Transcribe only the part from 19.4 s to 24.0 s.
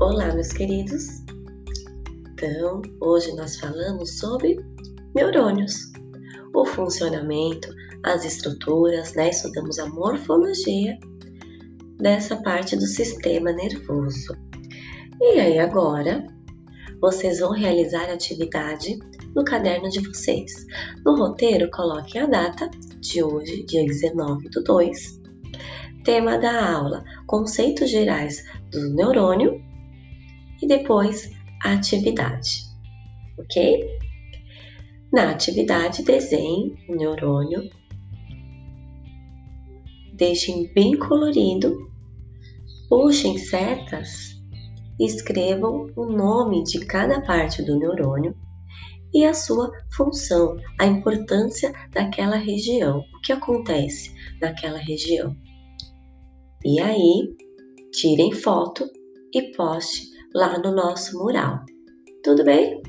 caderno de vocês. No roteiro, coloquem a data de hoje, dia